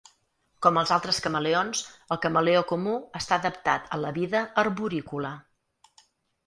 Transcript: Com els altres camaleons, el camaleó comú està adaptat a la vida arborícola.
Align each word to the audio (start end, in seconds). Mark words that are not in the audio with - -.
Com 0.65 0.79
els 0.81 0.93
altres 0.95 1.19
camaleons, 1.25 1.83
el 2.15 2.21
camaleó 2.23 2.65
comú 2.73 2.97
està 3.21 3.41
adaptat 3.41 3.89
a 3.97 4.01
la 4.07 4.17
vida 4.21 4.43
arborícola. 4.65 5.37